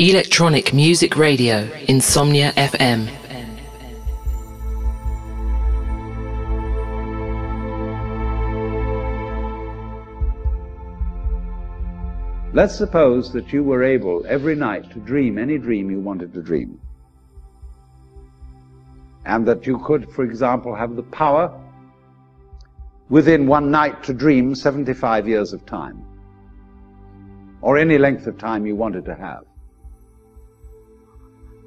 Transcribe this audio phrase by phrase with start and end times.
[0.00, 3.10] Electronic Music Radio, Insomnia FM.
[12.52, 16.42] Let's suppose that you were able every night to dream any dream you wanted to
[16.42, 16.80] dream.
[19.26, 21.52] And that you could, for example, have the power
[23.08, 26.04] within one night to dream 75 years of time.
[27.62, 29.47] Or any length of time you wanted to have.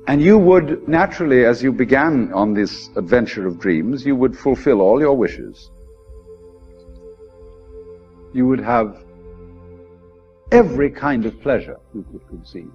[0.08, 4.82] And you would naturally, as you began on this adventure of dreams, you would fulfill
[4.82, 5.70] all your wishes.
[8.34, 9.04] You would have
[10.52, 12.72] every kind of pleasure you could conceive.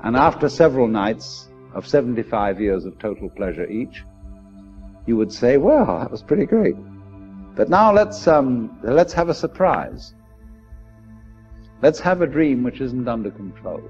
[0.00, 4.04] And after several nights of 75 years of total pleasure each,
[5.06, 6.76] you would say, well, that was pretty great.
[7.56, 10.14] But now let's, um, let's have a surprise.
[11.80, 13.82] Let's have a dream which isn't under control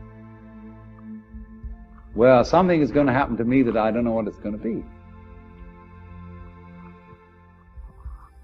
[2.18, 4.58] well, something is going to happen to me that I don't know what it's going
[4.58, 4.84] to be.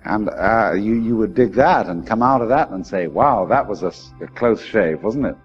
[0.04, 3.46] And uh, you, you would dig that and come out of that and say, wow,
[3.46, 5.36] that was a, a close shave, wasn't it?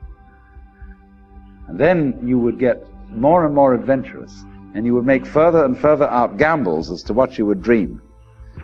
[1.68, 4.44] And then you would get more and more adventurous,
[4.76, 8.00] and you would make further and further out gambles as to what you would dream.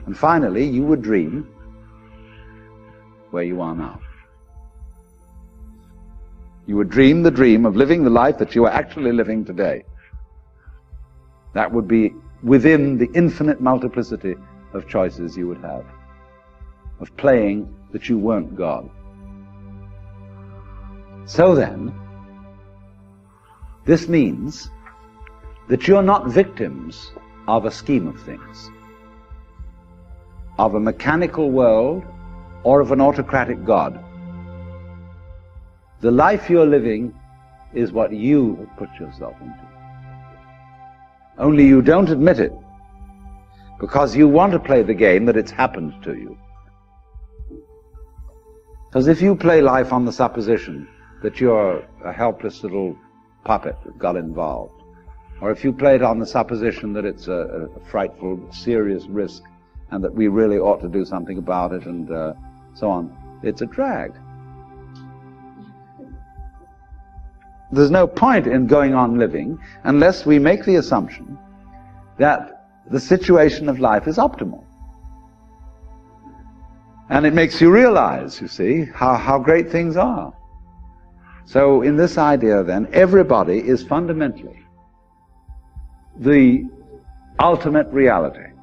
[0.06, 1.50] And finally, you would dream
[3.32, 4.00] where you are now.
[6.68, 9.84] You would dream the dream of living the life that you are actually living today.
[11.54, 12.14] That would be
[12.44, 14.36] within the infinite multiplicity
[14.74, 15.86] of choices you would have,
[17.00, 18.90] of playing that you weren't God.
[21.26, 21.94] So then,
[23.86, 24.70] this means
[25.70, 27.12] that you're not victims
[27.48, 28.70] of a scheme of things,
[30.60, 32.04] of a mechanical world
[32.64, 34.05] or of an autocratic God.
[36.02, 37.14] The life you're living
[37.74, 39.68] is what you have put yourself into.
[41.38, 42.54] Only you don't admit it
[43.80, 46.38] because you want to play the game that it's happened to you.
[48.88, 50.88] Because if you play life on the supposition
[51.22, 52.96] that you're a helpless little
[53.44, 54.82] puppet that got involved,
[55.42, 59.44] or if you play it on the supposition that it's a, a frightful, serious risk
[59.92, 62.34] and that we really ought to do something about it and uh,
[62.74, 64.14] so on, it's a drag.
[67.76, 71.38] There's no point in going on living unless we make the assumption
[72.18, 74.64] that the situation of life is optimal.
[77.10, 80.34] And it makes you realize, you see, how, how great things are.
[81.44, 84.66] So in this idea then, everybody is fundamentally
[86.18, 86.64] the
[87.42, 88.54] ultimate reality.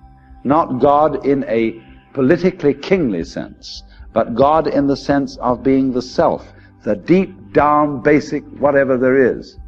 [0.42, 1.80] Not God in a
[2.14, 3.82] politically kingly sense,
[4.14, 6.50] but God in the sense of being the self,
[6.82, 9.58] the deep down, basic, whatever there is.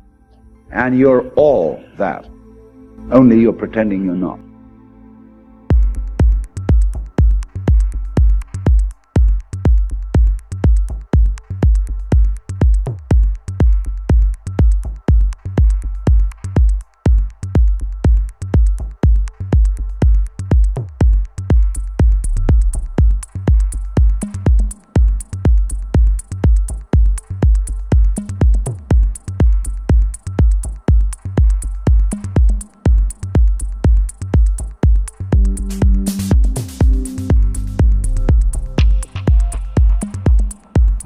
[0.72, 2.24] And you're all that.
[3.10, 4.38] Only you're pretending you're not.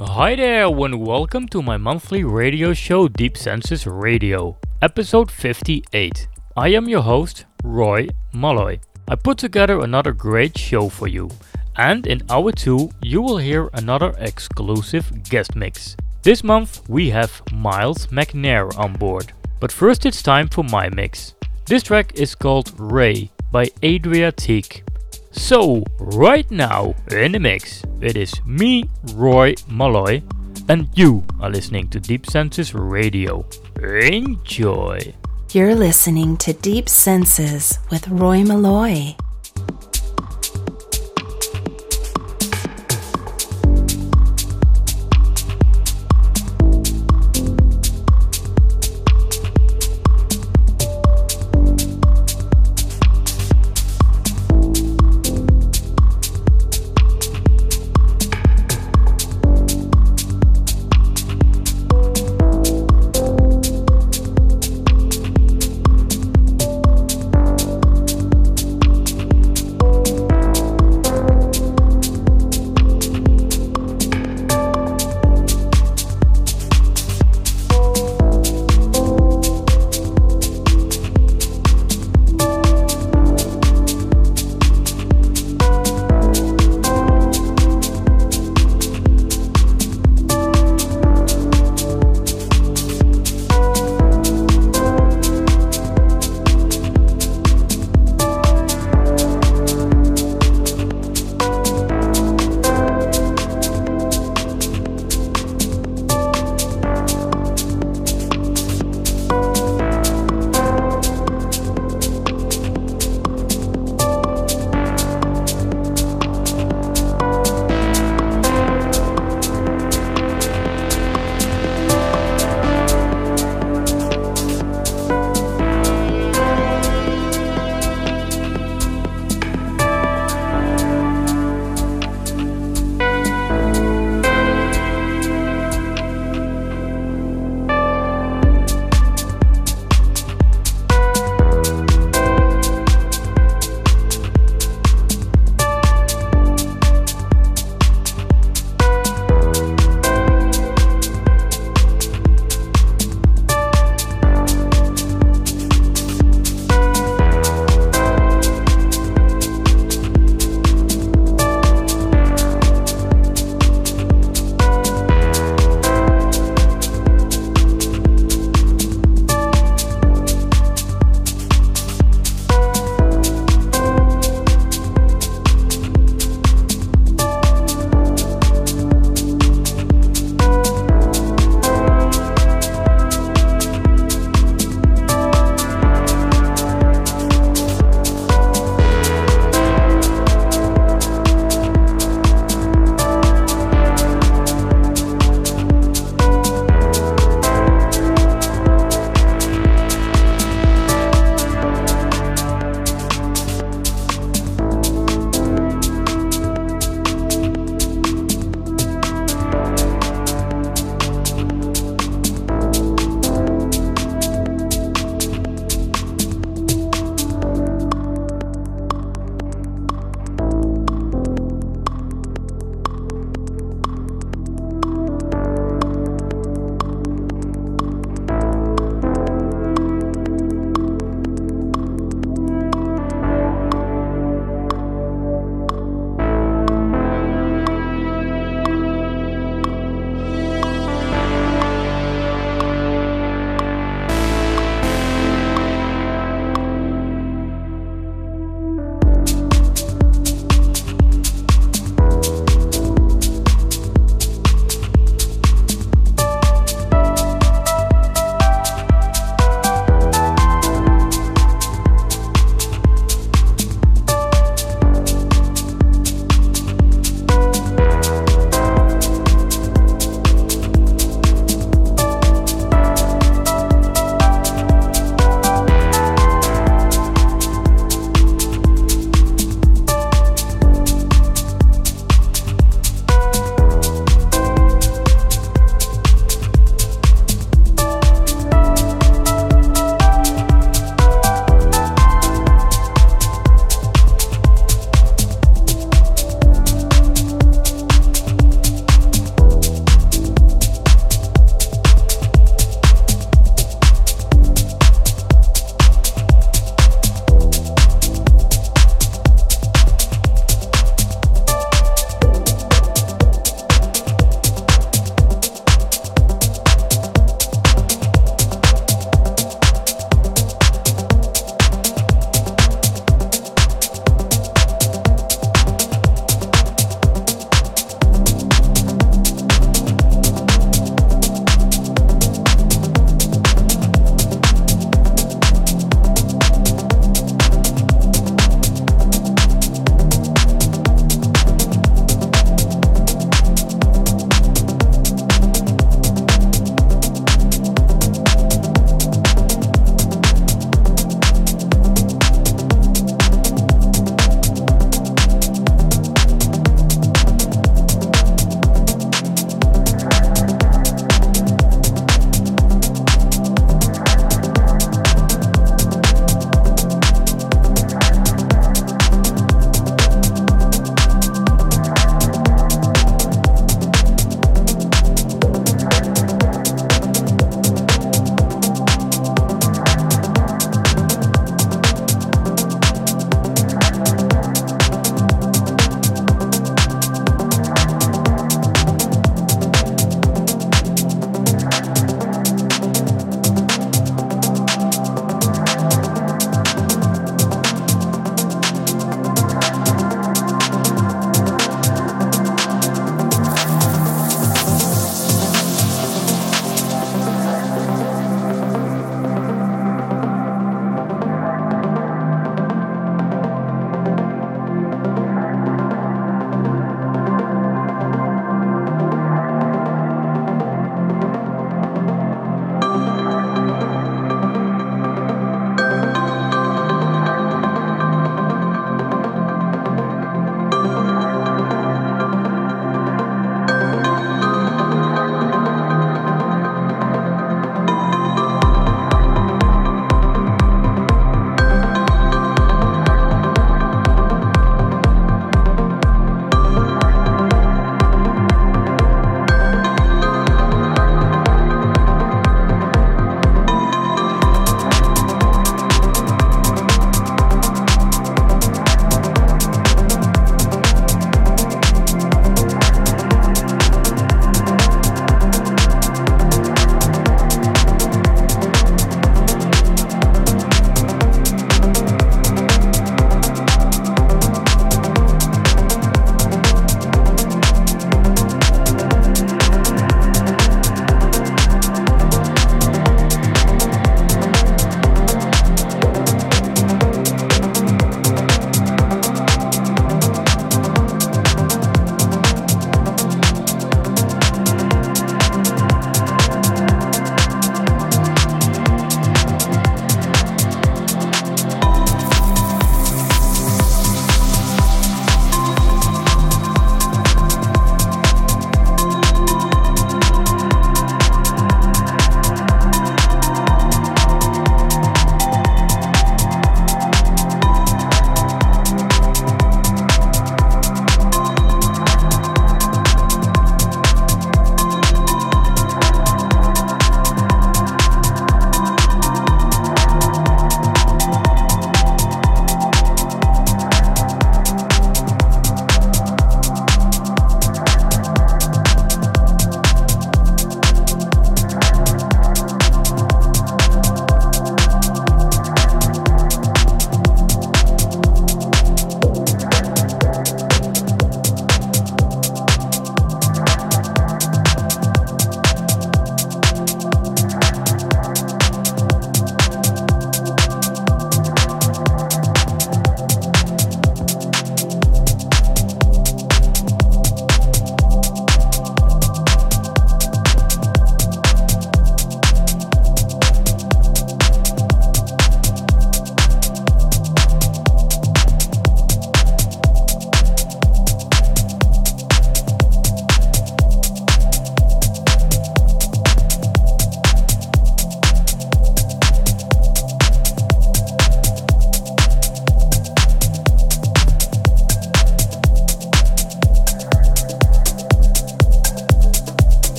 [0.00, 6.28] Hi there, and welcome to my monthly radio show Deep Senses Radio, episode 58.
[6.56, 8.78] I am your host, Roy Malloy.
[9.08, 11.28] I put together another great show for you,
[11.74, 15.96] and in hour 2, you will hear another exclusive guest mix.
[16.22, 19.32] This month, we have Miles McNair on board.
[19.58, 21.34] But first, it's time for my mix.
[21.66, 24.87] This track is called Ray by Adriatique.
[25.38, 30.22] So, right now in the mix, it is me, Roy Malloy,
[30.68, 33.46] and you are listening to Deep Senses Radio.
[33.80, 35.14] Enjoy!
[35.52, 39.14] You're listening to Deep Senses with Roy Malloy.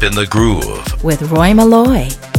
[0.00, 2.29] Deep in the Groove with Roy Malloy.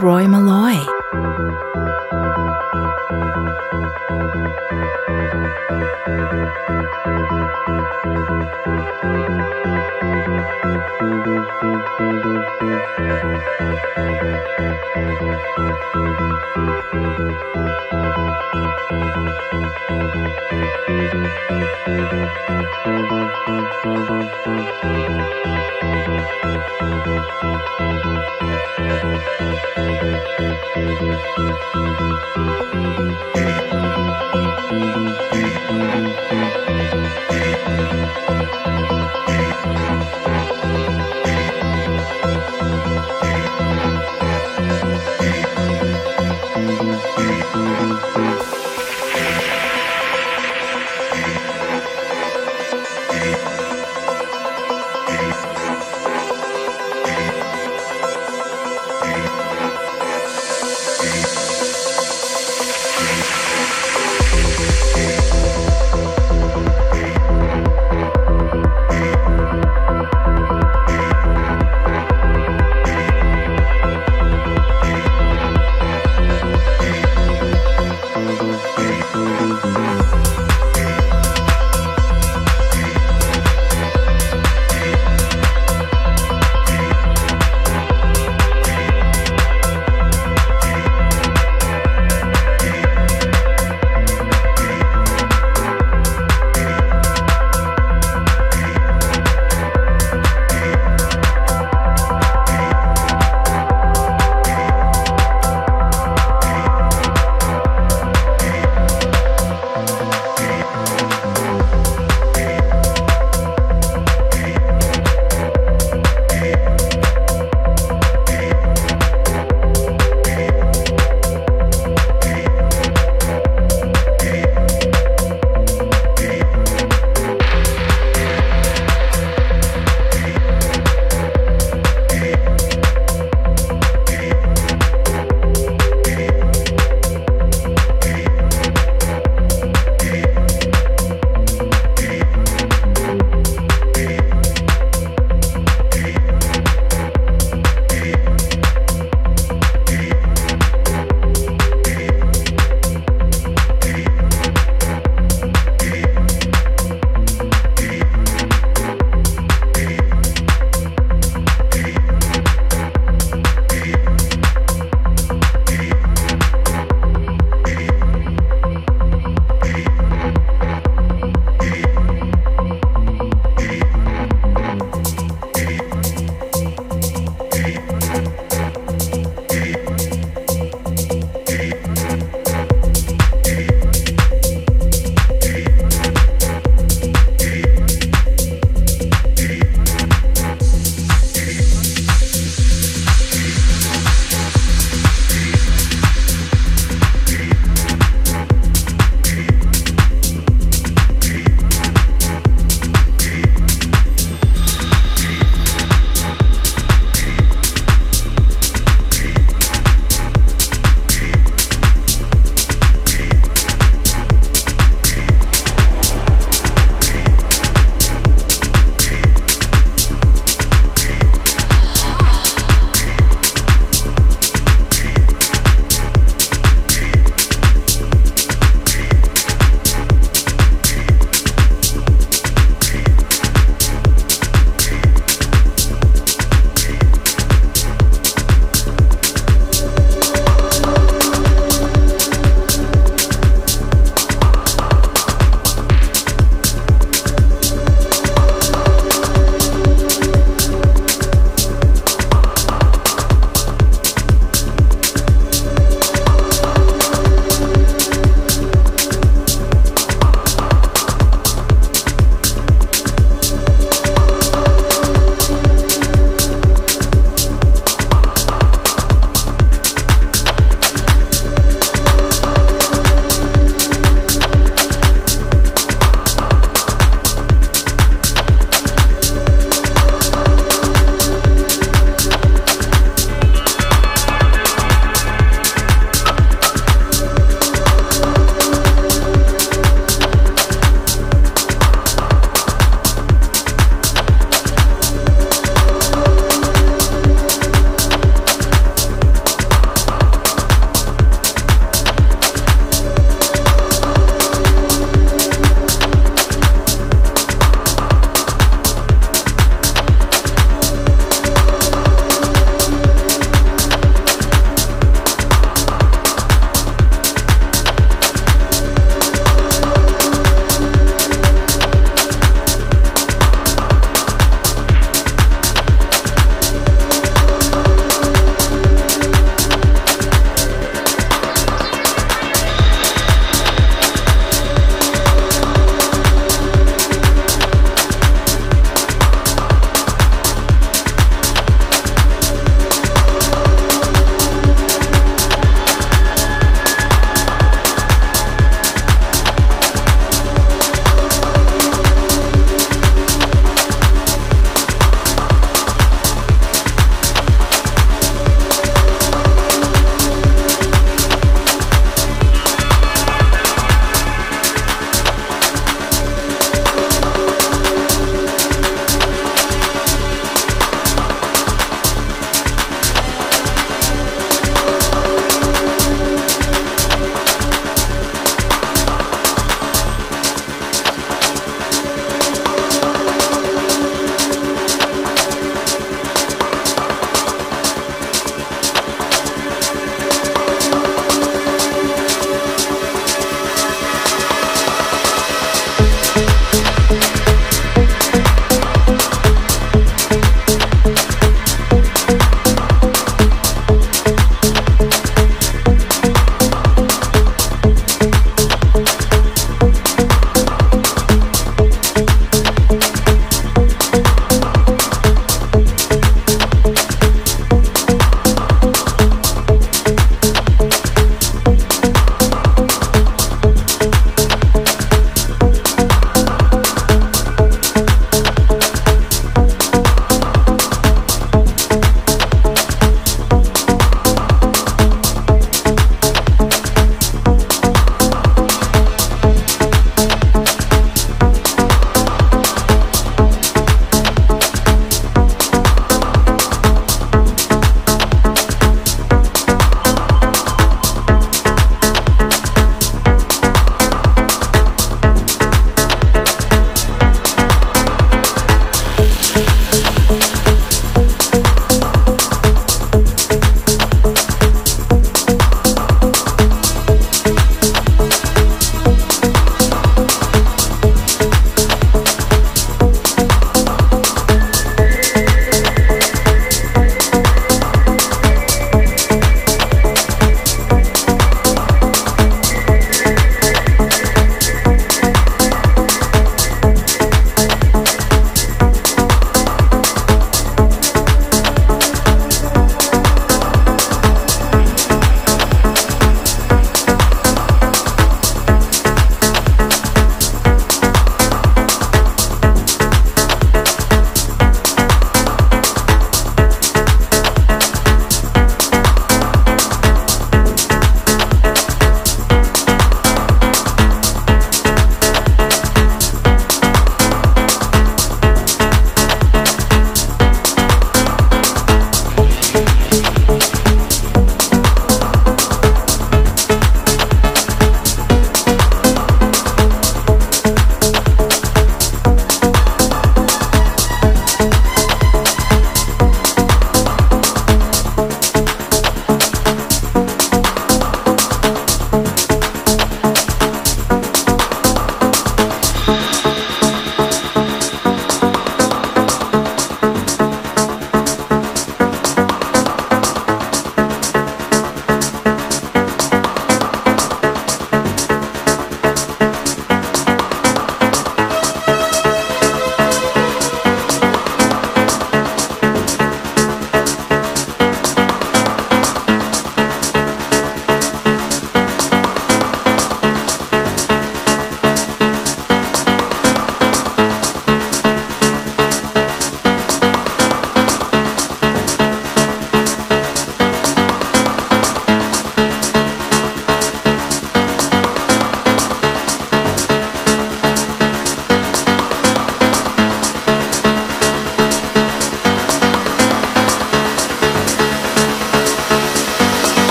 [0.00, 0.55] Roy Malloy.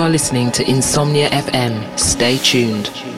[0.00, 1.98] Are listening to Insomnia FM.
[1.98, 3.09] Stay tuned.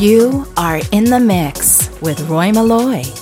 [0.00, 3.19] You are in the mix with Roy Malloy.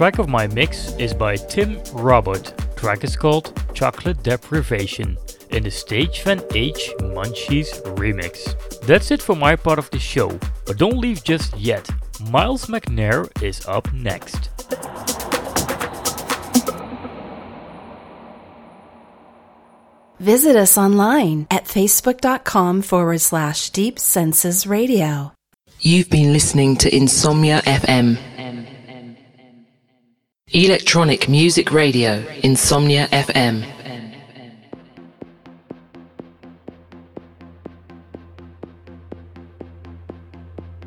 [0.00, 2.54] Track of my mix is by Tim Robert.
[2.74, 5.18] Track is called Chocolate Deprivation
[5.50, 8.56] in the Stage Van H Munchies remix.
[8.86, 10.30] That's it for my part of the show,
[10.64, 11.86] but don't leave just yet.
[12.30, 14.48] Miles McNair is up next.
[20.18, 25.34] Visit us online at facebook.com forward slash deep senses radio.
[25.80, 28.16] You've been listening to Insomnia FM.
[30.52, 33.64] Electronic music radio, Insomnia FM.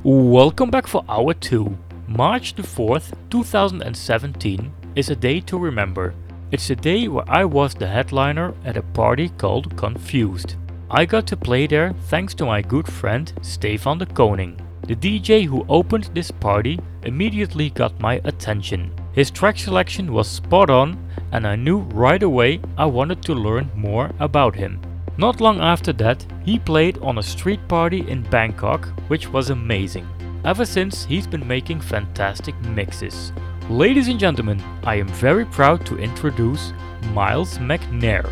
[0.04, 1.78] Welcome back for hour 2.
[2.10, 6.14] March the 4th, 2017 is a day to remember.
[6.52, 10.56] It's a day where I was the headliner at a party called Confused.
[10.92, 14.60] I got to play there thanks to my good friend Stefan de Koning.
[14.86, 18.92] The DJ who opened this party immediately got my attention.
[19.14, 20.98] His track selection was spot on
[21.32, 24.82] and I knew right away I wanted to learn more about him.
[25.18, 30.08] Not long after that, he played on a street party in Bangkok, which was amazing.
[30.44, 33.32] Ever since, he's been making fantastic mixes.
[33.70, 36.74] Ladies and gentlemen, I am very proud to introduce
[37.14, 38.30] Miles McNair.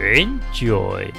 [0.00, 1.12] Enjoy!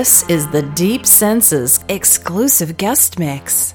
[0.00, 3.74] This is the Deep Senses exclusive guest mix.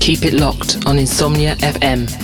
[0.00, 2.19] Keep it locked on Insomnia FM.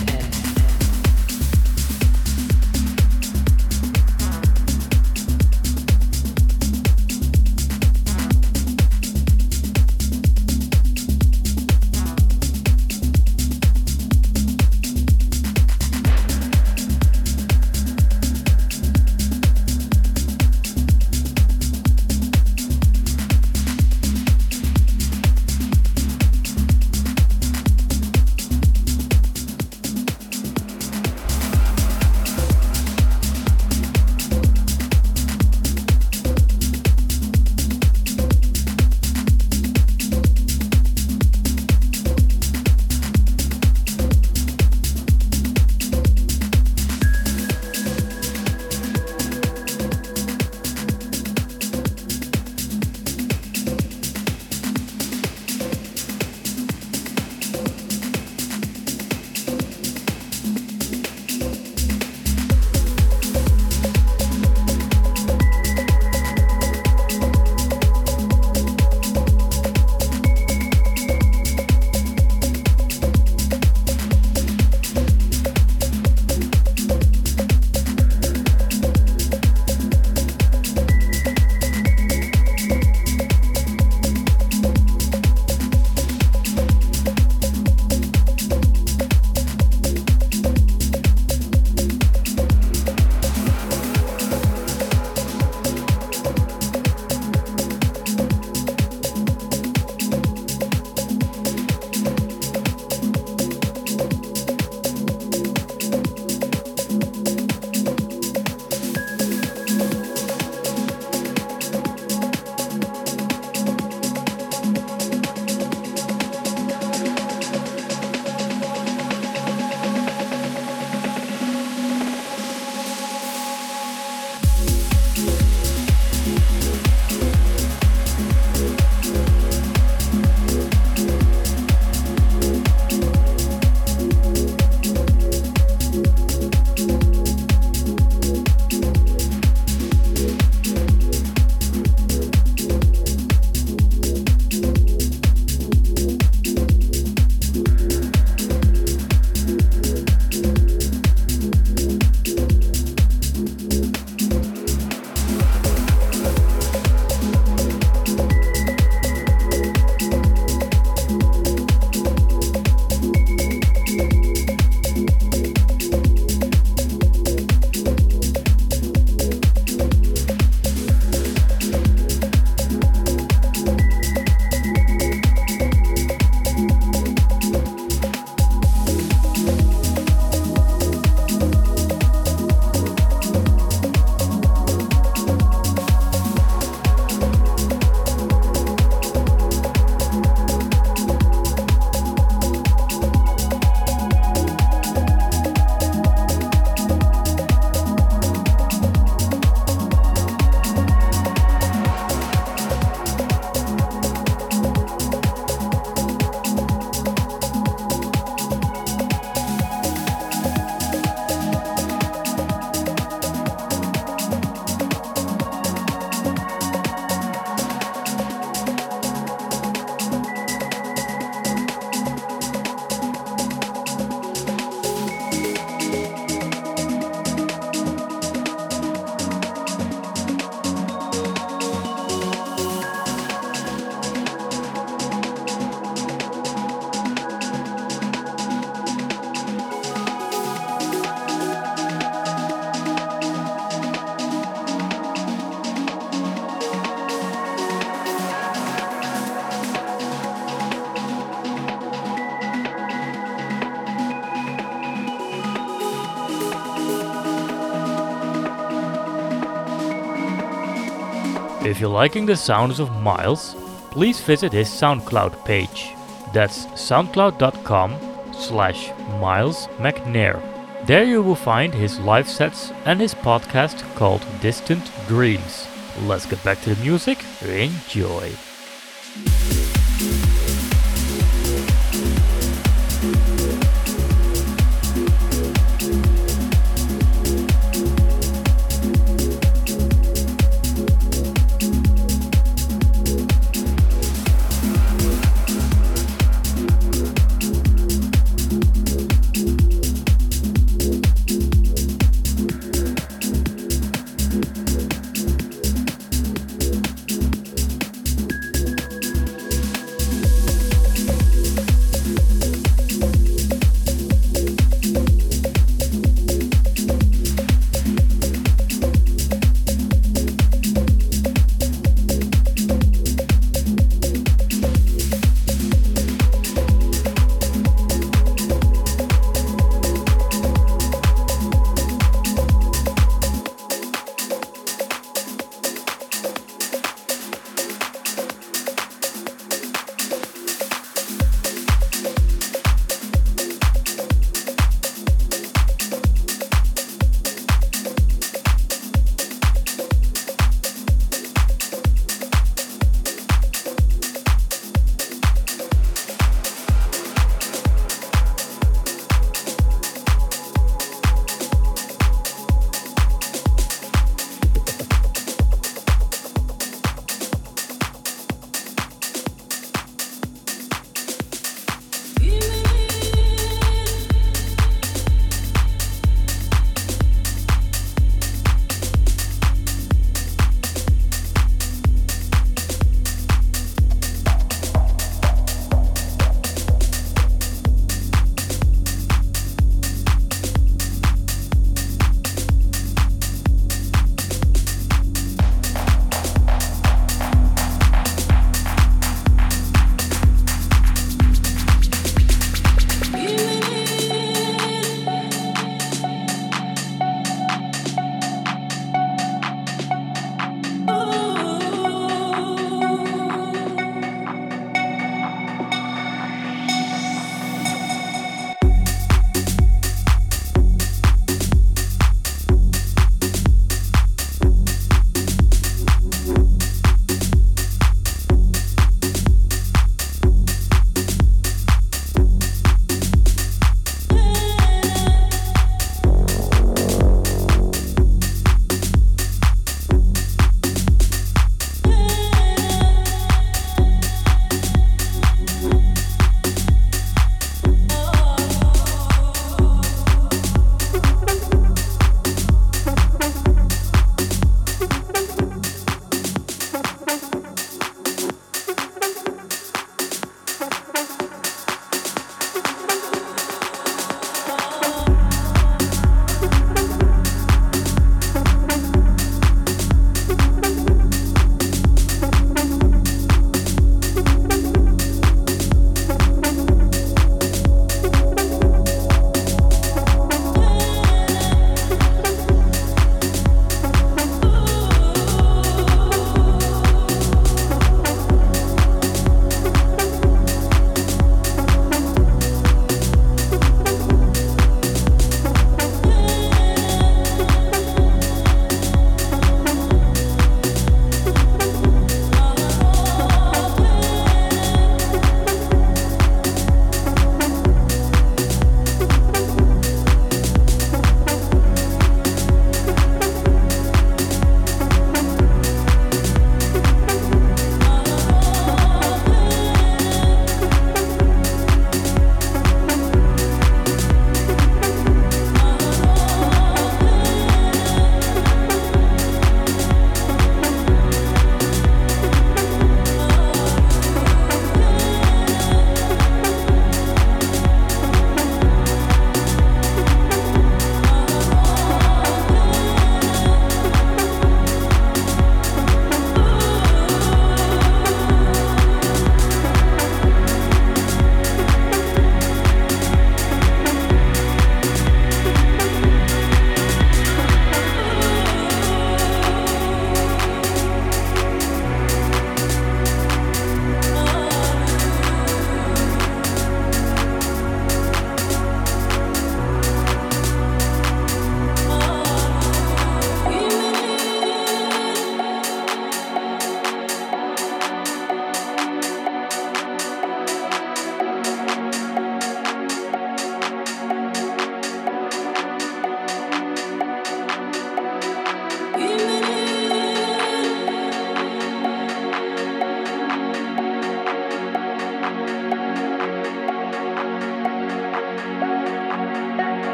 [261.67, 263.57] If you're liking the sounds of Miles,
[263.91, 265.91] please visit his SoundCloud page.
[266.33, 267.99] That's soundcloud.com
[268.33, 270.41] slash Miles McNair.
[270.87, 275.67] There you will find his live sets and his podcast called Distant Dreams.
[276.03, 277.25] Let's get back to the music.
[277.43, 278.46] Enjoy.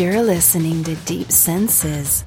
[0.00, 2.24] You're listening to Deep Senses.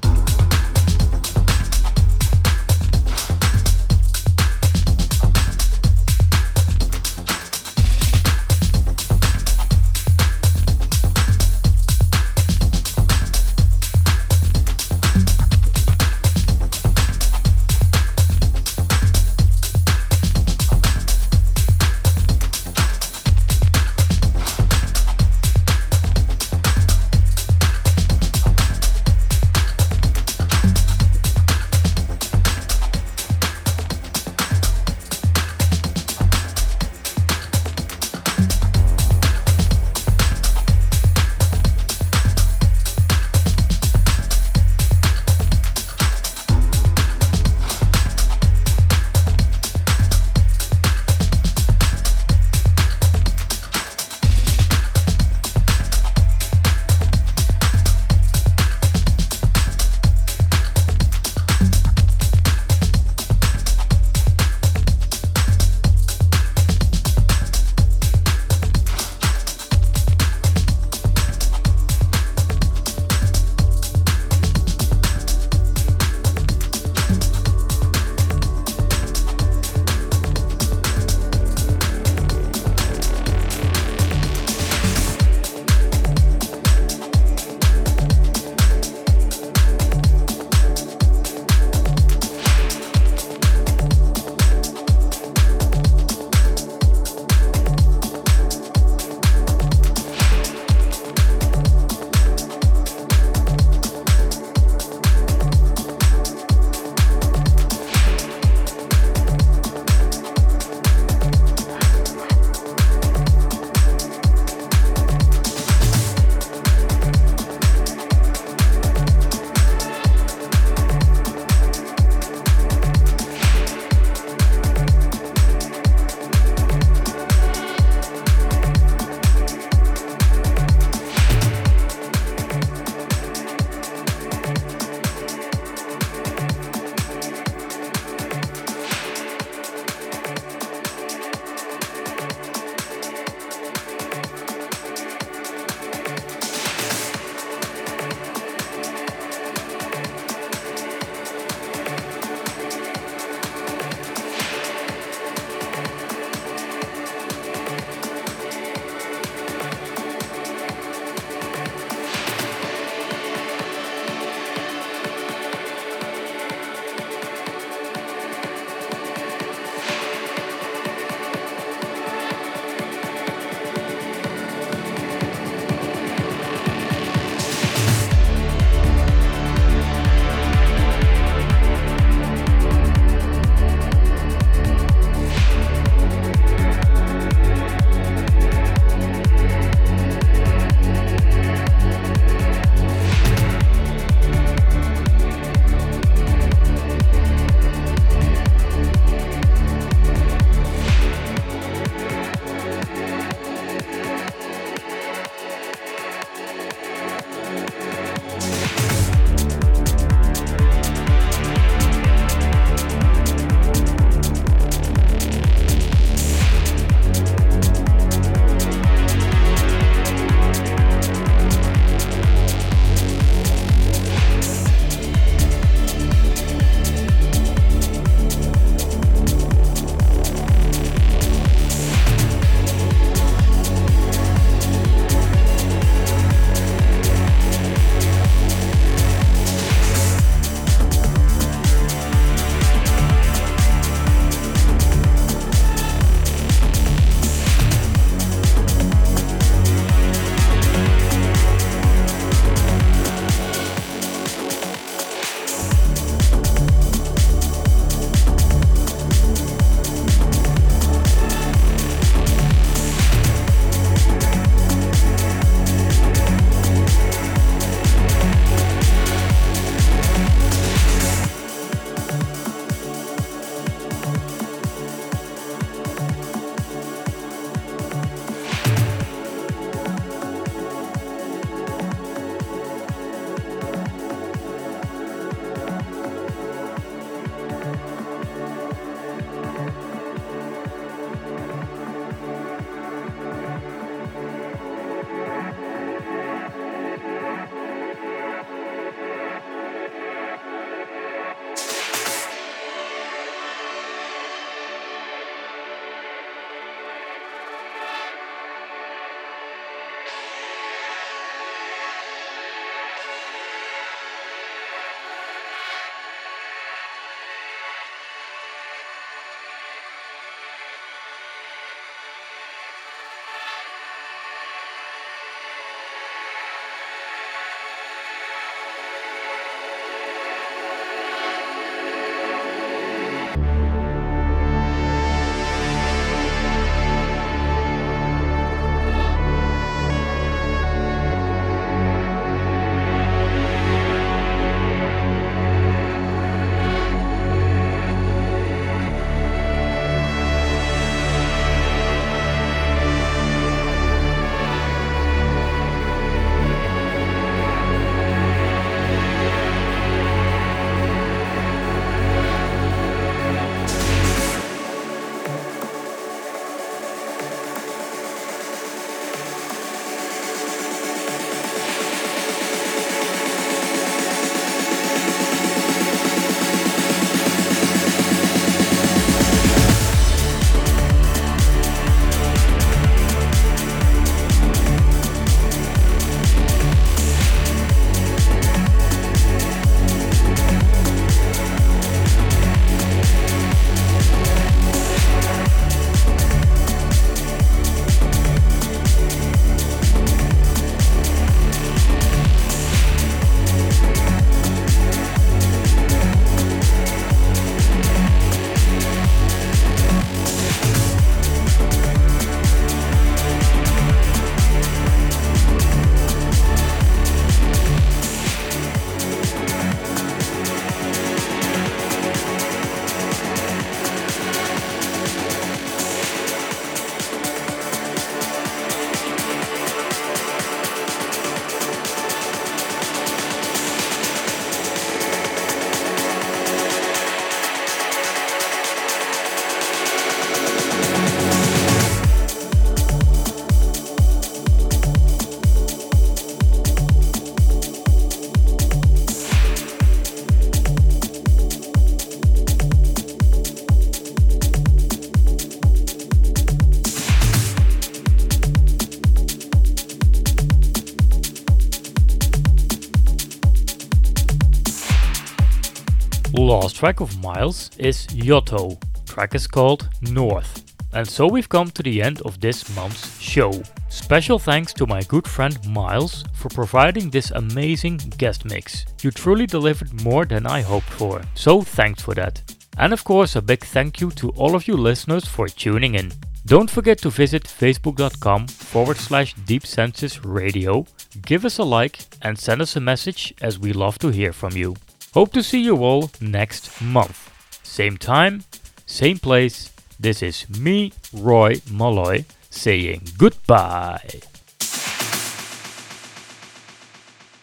[466.74, 468.76] Lost track of Miles is Yotto.
[469.06, 470.64] Track is called North.
[470.92, 473.52] And so we've come to the end of this month's show.
[473.88, 478.86] Special thanks to my good friend Miles for providing this amazing guest mix.
[479.02, 482.42] You truly delivered more than I hoped for, so thanks for that.
[482.76, 486.12] And of course, a big thank you to all of you listeners for tuning in.
[486.46, 490.84] Don't forget to visit facebook.com forward slash deep senses radio,
[491.22, 494.56] give us a like, and send us a message as we love to hear from
[494.56, 494.74] you.
[495.14, 497.30] Hope to see you all next month.
[497.62, 498.42] Same time,
[498.84, 499.70] same place.
[499.98, 504.22] This is me, Roy Malloy, saying goodbye.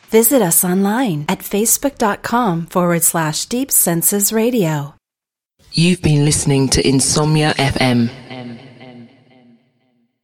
[0.09, 4.93] Visit us online at facebook.com forward slash deep senses radio.
[5.71, 8.09] You've been listening to Insomnia FM.